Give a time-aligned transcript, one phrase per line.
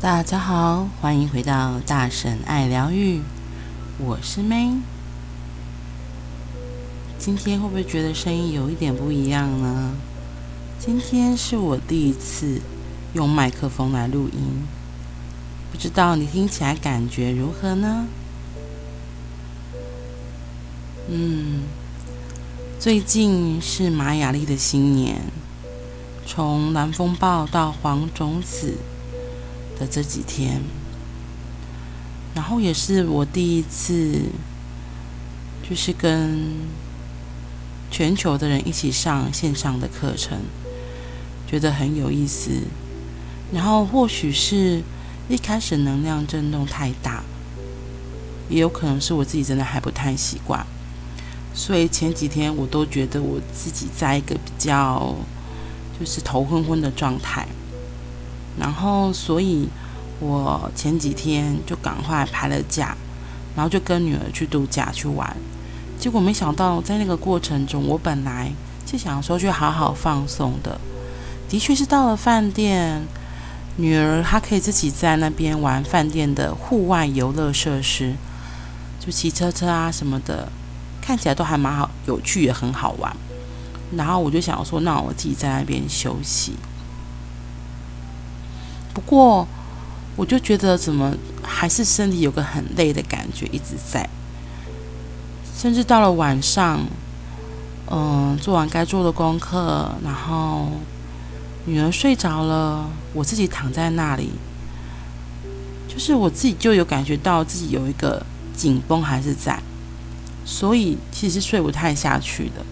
[0.00, 3.20] 大家好，欢迎回到大神爱疗愈，
[3.98, 4.78] 我是 May。
[7.18, 9.90] 今天会不会觉得声音有一点不一样呢？
[10.78, 12.60] 今天是我第一次
[13.12, 14.62] 用麦克风来录音，
[15.72, 18.06] 不知道你听起来感觉如何呢？
[21.08, 21.62] 嗯，
[22.78, 25.22] 最近是玛雅历的新年，
[26.24, 28.76] 从蓝风暴到黄种子。
[29.78, 30.60] 的这几天，
[32.34, 34.22] 然后也是我第一次，
[35.68, 36.52] 就是跟
[37.90, 40.38] 全球的人一起上线上的课程，
[41.46, 42.50] 觉得很有意思。
[43.52, 44.82] 然后或许是
[45.28, 47.22] 一开始能量震动太大，
[48.48, 50.66] 也有可能是我自己真的还不太习惯，
[51.54, 55.14] 所以前几天我都觉得我自己在一个比较
[55.98, 57.46] 就是头昏昏的状态。
[58.58, 59.68] 然后，所以
[60.20, 62.96] 我前几天就赶快排了假，
[63.54, 65.36] 然后就跟女儿去度假去玩。
[65.98, 68.52] 结果没想到，在那个过程中，我本来
[68.86, 70.80] 就想说去好好放松的，
[71.48, 73.02] 的确是到了饭店，
[73.76, 78.14] 女儿她可以自己在那边玩饭店的户外游乐设施，
[78.98, 80.50] 就骑车车啊什么的，
[81.00, 83.16] 看起来都还蛮好，有趣也很好玩。
[83.96, 86.52] 然后我就想说，那我自己在那边休息。
[88.98, 89.46] 不过，
[90.16, 94.08] 我就觉得怎么还是身体有个很累的感觉一直在，
[95.56, 96.80] 甚至到了晚上，
[97.88, 100.72] 嗯，做完该做的功课，然后
[101.66, 104.32] 女儿睡着了，我自己躺在那里，
[105.86, 109.62] 就是我自己就有感觉到自己有一个紧绷还是在，
[110.44, 112.66] 所以其实睡不太下去的。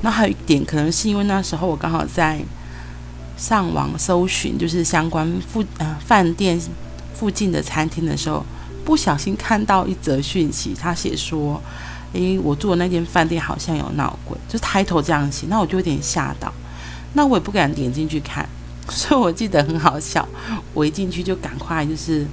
[0.00, 2.40] 那还有一点，可能是因为那时候我刚好在。
[3.40, 6.60] 上网搜寻就是相关附呃饭店
[7.14, 8.44] 附近的餐厅的时候，
[8.84, 11.58] 不小心看到一则讯息，他写说
[12.12, 16.52] ：“诶，我住的那间饭店好像有闹鬼。”就抬头这样写，那我就有点吓到，
[17.14, 18.46] 那我也不敢点进去看，
[18.90, 20.28] 所以我记得很好笑。
[20.74, 22.26] 我一进去就赶快就是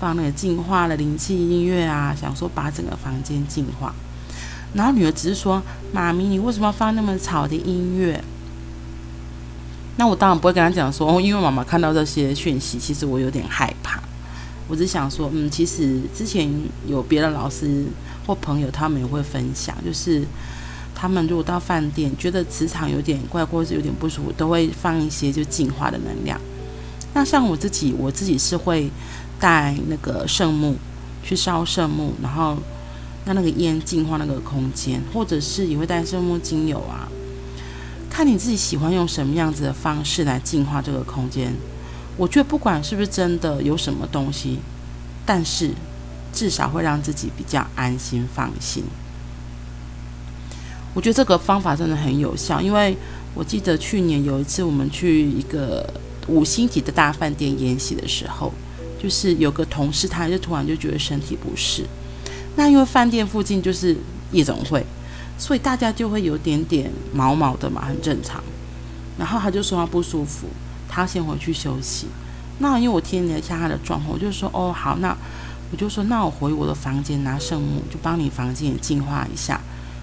[0.00, 3.94] 放那个净化的灵气音乐啊，想说把整个房间净化。
[4.72, 8.24] 然后女儿只是说：“妈咪，你为什么要放那么吵的音乐？”
[9.98, 14.00] 那我当然不会跟他讲说，因为妈妈看到这些讯息，其实我有点害怕。
[14.68, 16.48] 我只想说，嗯，其实之前
[16.86, 17.84] 有别的老师
[18.24, 20.22] 或朋友，他们也会分享，就是
[20.94, 26.40] 他们如果到饭店觉得磁场有点怪，或者是有点不舒服，都会放一些就净化的能量。
[27.12, 28.88] 那像我自己，我自己是会
[29.40, 30.76] 带那个圣木
[31.24, 32.56] 去烧圣木，然后
[33.24, 37.08] 让那个烟净化那个空间，或者是也会带圣木精油啊。
[38.18, 41.54] 看你自己喜欢用什么样子的方式来净化这个空间。
[42.16, 44.58] 我觉得不管是不是真的有什么东西，
[45.24, 45.70] 但是
[46.32, 48.82] 至少会让自己比较安心放心。
[50.94, 52.96] 我觉得这个方法真的很有效，因为
[53.36, 55.88] 我记得去年有一次我们去一个
[56.26, 58.52] 五星级的大饭店研习的时候，
[59.00, 61.84] 就是有个同事他就突然就觉得身体不适，
[62.56, 63.96] 那因为饭店附近就是
[64.32, 64.84] 夜总会。
[65.38, 68.42] 所以大家就会有点点毛毛的嘛，很正常。
[69.16, 70.48] 然后他就说他不舒服，
[70.88, 72.06] 他先回去休息。
[72.58, 75.16] 那因为我听了一下他的状况，我就说哦好，那
[75.70, 79.60] 我就说那我回我的房间拿圣木，就帮你房间也净化一下，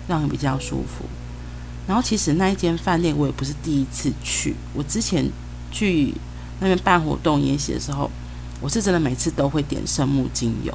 [0.07, 1.05] 让你比较舒服。
[1.87, 5.29] 然后其实那一间饭店我也不是第一次去，我之前
[5.71, 6.13] 去
[6.59, 8.09] 那边办活动研习的时候，
[8.61, 10.73] 我是真的每次都会点圣木精油。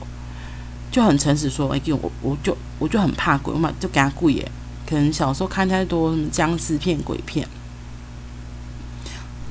[0.90, 4.50] 就很诚实说，哎，给我，我就我就很怕鬼，我嘛就给他跪耶。
[4.88, 7.46] 可能小时候看太多什么僵尸片、鬼片，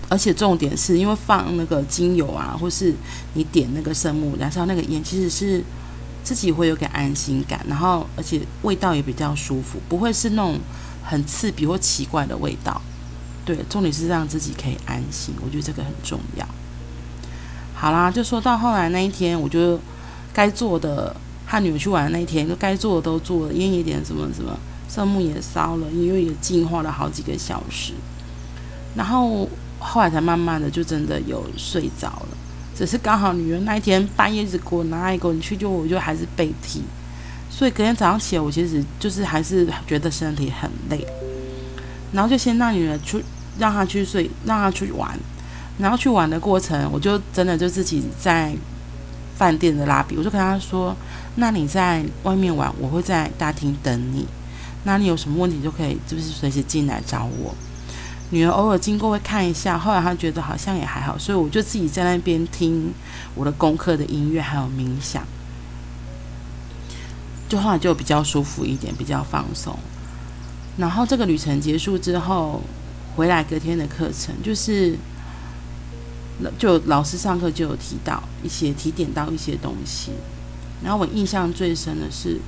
[0.09, 2.93] 而且重点是因为放那个精油啊，或是
[3.35, 5.63] 你点那个圣木燃烧那个烟，其实是
[6.25, 10.59] 自己会有点安心感，然后而且味道也比较舒服，不会是那种
[11.05, 12.81] 很刺鼻或奇怪的味道。
[13.45, 16.45] 对，重点是让自己可以安心，我觉得这个很重要。
[17.73, 19.79] 好啦，就说到后来那一天，我就
[20.33, 21.15] 该做的。
[21.51, 24.55] 他女儿去玩的那一天，就该做的都做了，烟也点什么什么，
[24.87, 27.93] 圣木也烧了，因为也净化了好几个小时，
[28.95, 29.49] 然后
[29.79, 32.27] 后来才慢慢的就真的有睡着了。
[32.77, 36.83] 只是刚好女儿那一天半夜一直给我拿一个，你去就我就还是被踢，
[37.49, 41.03] 所以隔天早上起来，我其实就是还是觉得身体很累，
[42.11, 43.25] 然后就先让女儿去，
[43.57, 45.17] 让她去睡，让她去玩，
[45.79, 48.55] 然后去玩的过程，我就真的就自己在。
[49.39, 50.93] 饭店的拉比，我就跟他说
[51.35, 54.27] ：“那你在外面玩，我会在大厅等你。
[54.83, 57.55] 那你有什么问题就可以，就是随时进来找我。”
[58.31, 62.93] 女儿偶尔经过会看一下，后来她觉得好像也还好，所以我就自己在那边听
[63.33, 65.23] 我的功课的音乐，还有冥想，
[67.47, 69.73] 就后来就比较舒服一点，比较放松。
[70.77, 72.61] 然后这个旅程结束之后，
[73.15, 74.95] 回来隔天的课程就是，
[76.57, 80.11] 就老师上课就有提到一些提点到一些东西，
[80.83, 82.39] 然后我印象最深的是，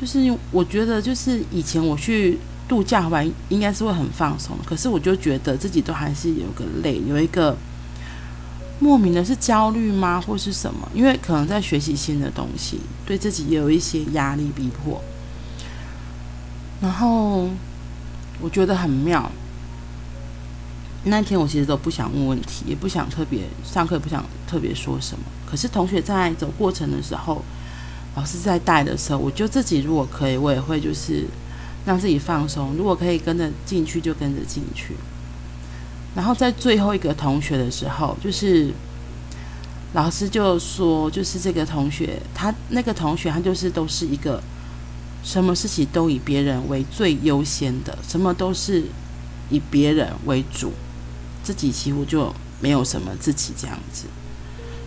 [0.00, 2.38] 就是我觉得就是以前我去。
[2.66, 7.54] 度假完应该是会很放松，可是我就觉得自己都还是有个累，有一个
[8.78, 10.88] 莫名的是焦虑吗，或是什么？
[10.94, 14.98] 因为可能在学习新的东西，对自己也有一些压力逼迫。
[16.80, 17.50] 然后
[18.40, 19.30] 我觉得很妙。
[21.04, 25.24] 那天我其实都不想问问题，也不想特别上课，也不想特别说什么。
[25.46, 27.42] 可是同学在走过程的时候，
[28.16, 31.24] 老师在带的时候，我就自己如果可以，我也会就是。
[31.86, 34.94] 让自己放松，如果可以跟着进去就跟着进去。
[36.16, 38.72] 然后在最后一个同学的时候，就是
[39.92, 44.42] 老师就说，就是这个同学，他那个同学他就是都是一个
[45.22, 48.84] 什么事情都以别人为最优先的，什么都是
[49.50, 50.72] 以别人为主，
[51.44, 54.06] 自己几乎就没有什么自己这样子。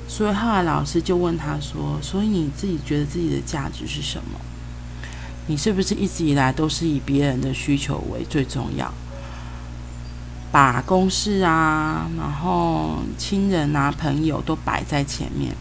[0.10, 4.40] 所以后来老师就问他说：“所以你自己觉得自己的价值是什么？”
[5.50, 8.94] 你是不是一直以来都是以别人的需求为最重要，
[10.52, 15.56] 把公事啊，然后亲人啊、朋友都摆在前面，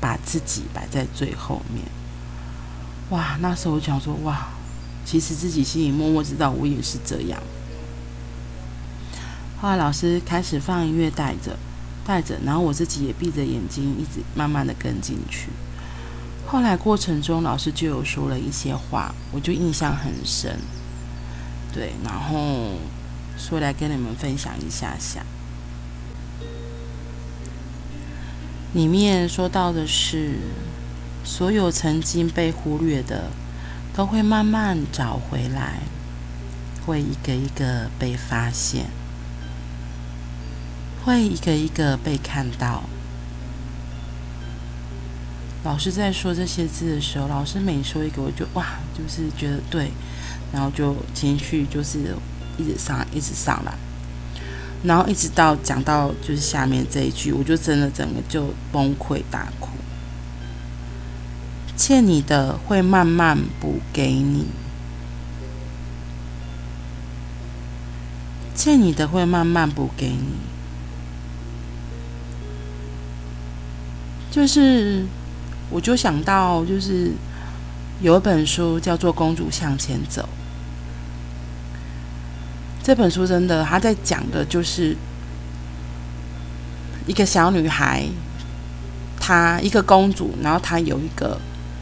[0.00, 1.84] 把自己摆在最后面？
[3.10, 4.48] 哇，那时候我想说，哇，
[5.04, 7.42] 其实自己心里默默知道，我也是这样。
[9.60, 11.58] 后来老师开始放音乐，带着，
[12.06, 15.48] 带着，然后我自己也闭着眼睛，一直慢慢的跟进去。
[16.46, 20.58] 后来过程中，老师就有说了一些话，我就印象很深。
[21.74, 22.72] 对，然后
[23.36, 25.22] 说来跟你们分享一下下。
[28.72, 30.38] 里面说到的是，
[31.24, 33.30] 所有曾经被忽略的，
[33.94, 35.80] 都会慢慢找回来，
[36.86, 38.86] 会一个一个被发现，
[41.08, 42.82] 会一个一个被看到。
[45.64, 49.90] 老师在说这些字的时候，老师每说一个，我就哇，就是觉得对，
[50.52, 52.14] 然后就情绪就是
[52.58, 53.72] 一直上，一直上来，
[54.82, 59.70] 然后一直到讲到就是下面这一句，我就真的整个就崩溃大哭。
[61.74, 64.44] 欠你的会慢慢补给你，
[68.54, 70.47] 欠你的会慢慢补给你，
[74.30, 75.04] 就是。
[75.70, 77.12] 我就想到，就是
[78.00, 80.22] 有一本书叫做《公主向前走》。
[82.82, 84.96] 这本书真的，他在讲的就是
[87.06, 88.06] 一个小女孩，
[89.20, 91.38] 她一个公主，然后她有一个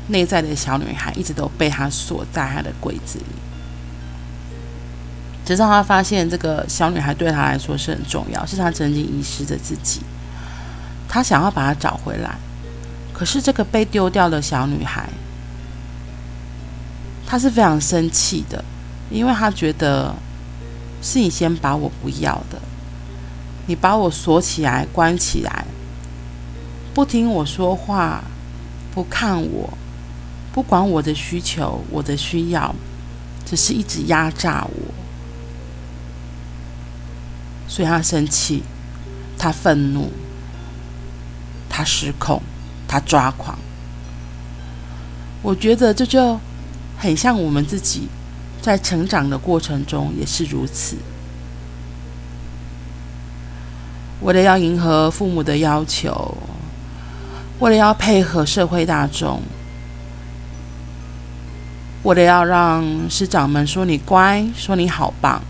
[0.09, 3.25] 内在的小女孩，一直都被她锁在她的柜子里。
[5.45, 10.01] 直到她发现这个小女孩对她来说是很重要，是她曾经遗失的自己，
[11.09, 12.37] 他想要把她找回来。
[13.13, 15.09] 可是这个被丢掉的小女孩，
[17.27, 18.63] 她是非常生气的，
[19.11, 20.15] 因为她觉得
[21.01, 22.61] 是你先把我不要的，
[23.67, 25.65] 你把我锁起来、关起来，
[26.93, 28.23] 不听我说话，
[28.95, 29.73] 不看我，
[30.53, 32.75] 不管我的需求、我的需要，
[33.47, 34.95] 只是一直压榨我，
[37.67, 38.63] 所以她生气，
[39.39, 40.13] 她愤怒，
[41.77, 42.41] 他失控。
[42.89, 43.59] 他抓狂，
[45.43, 46.39] 我觉得这就
[46.97, 48.07] 很像我们自己
[48.63, 50.97] 在成长的过程中也是如此。
[54.21, 56.39] 为了要迎合父母的要求，
[57.59, 59.43] 为了要配合社会大众，
[62.05, 65.43] 为了要让师长们说你乖，说你好棒，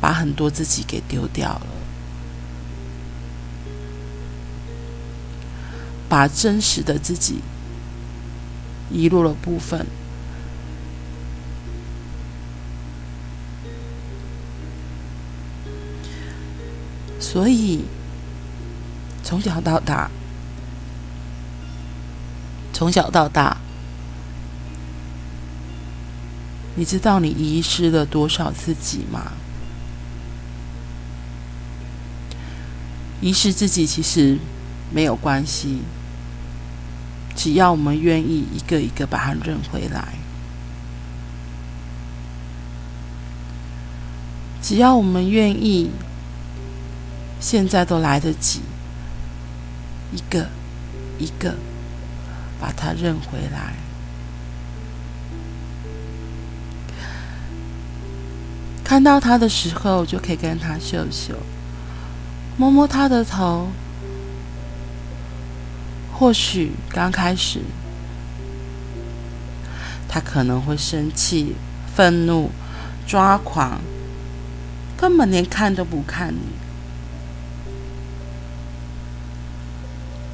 [0.00, 1.66] 把很多自己给丢掉了。
[6.12, 7.40] 把真实的自己
[8.90, 9.86] 遗落了部分，
[17.18, 17.86] 所以
[19.24, 20.10] 从小到大，
[22.74, 23.56] 从小到大，
[26.74, 29.32] 你知道你遗失了多少自己吗？
[33.22, 34.36] 遗失自己其实
[34.90, 35.78] 没有关系。
[37.34, 40.14] 只要我们愿意一个一个把它认回来，
[44.60, 45.90] 只要我们愿意，
[47.40, 48.60] 现在都来得及，
[50.12, 50.46] 一个
[51.18, 51.54] 一个
[52.60, 53.74] 把它认回来。
[58.84, 61.34] 看到他的时候，就可以跟他秀秀，
[62.58, 63.68] 摸摸他的头。
[66.22, 67.58] 或许刚开始，
[70.08, 71.56] 他可能会生气、
[71.96, 72.52] 愤怒、
[73.08, 73.80] 抓狂，
[74.96, 76.38] 根本连看都不看你。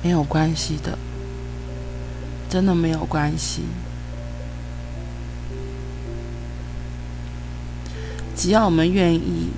[0.02, 0.98] 没有关系的，
[2.50, 3.62] 真的没有关系。
[8.36, 9.48] 只要我们愿意，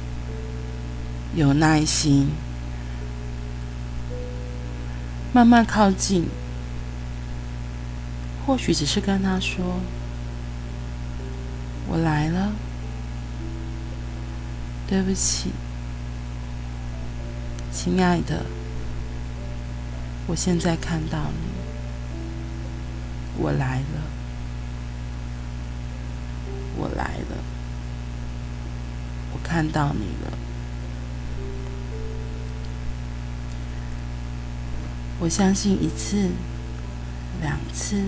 [1.34, 2.28] 有耐心。
[5.32, 6.26] 慢慢靠近，
[8.44, 9.80] 或许只是跟他说
[11.86, 12.50] ：“我来了，
[14.88, 15.52] 对不起，
[17.72, 18.44] 亲爱的，
[20.26, 21.52] 我现在看到你，
[23.38, 24.02] 我来了，
[26.76, 27.36] 我来了，
[29.32, 30.36] 我看到你了。”
[35.22, 36.30] 我相信一次、
[37.42, 38.04] 两次、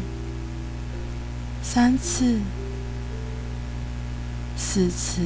[1.62, 2.40] 三次、
[4.56, 5.20] 四次，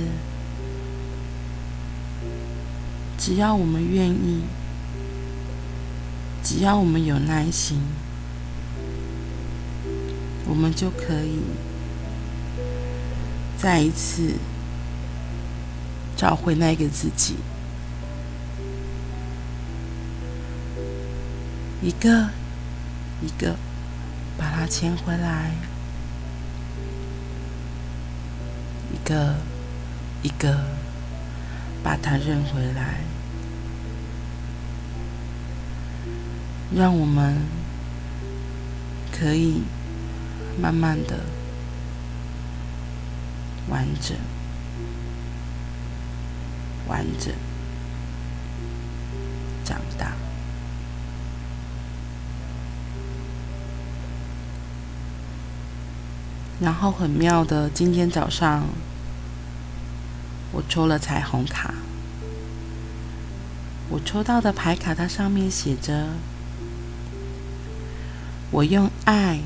[3.16, 4.42] 只要我们愿意，
[6.42, 7.80] 只要我们有耐心，
[10.44, 11.38] 我们就可以
[13.56, 14.32] 再一次
[16.16, 17.36] 找回那个自己。
[21.82, 22.30] 一个
[23.20, 23.54] 一个
[24.38, 25.52] 把它牵回来，
[28.92, 29.36] 一个
[30.22, 30.64] 一个
[31.82, 33.00] 把它认回来，
[36.74, 37.36] 让我们
[39.12, 39.62] 可以
[40.60, 41.20] 慢慢的
[43.68, 44.16] 完整，
[46.88, 47.32] 完整
[49.62, 50.25] 长大。
[56.58, 58.66] 然后很妙的，今天早上
[60.52, 61.74] 我抽了彩虹卡，
[63.90, 66.08] 我抽到的牌卡，它上面写着
[68.50, 69.40] ：“我用爱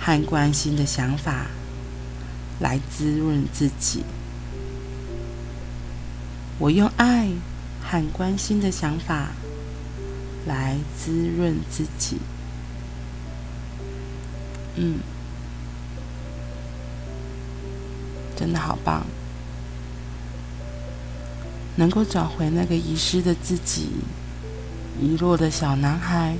[0.00, 1.48] 和关心的想法
[2.60, 4.02] 来滋润自己。
[6.58, 7.28] 我用爱
[7.84, 9.32] 和关心的想法
[10.46, 12.16] 来滋润自己。”
[14.76, 14.98] 嗯。
[18.42, 19.06] 真的好棒，
[21.76, 23.90] 能够找回那个遗失的自己，
[25.00, 26.34] 遗落的小男孩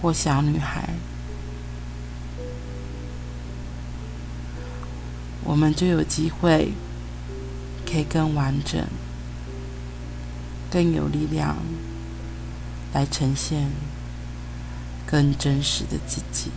[0.00, 0.88] 或小女孩，
[5.42, 6.72] 我们就有机会
[7.84, 8.82] 可以更完整、
[10.70, 11.58] 更有力量
[12.94, 13.70] 来呈现
[15.06, 16.50] 更真实的自己。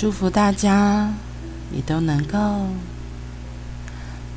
[0.00, 1.12] 祝福大家，
[1.70, 2.68] 也都能够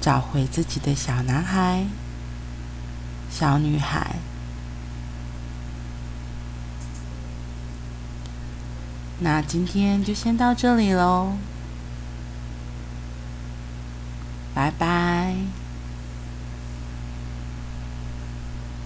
[0.02, 1.86] 找回自己的小男孩、
[3.32, 4.18] 小女孩。
[9.20, 11.38] 那今天就先到这里喽，
[14.54, 15.13] 拜拜。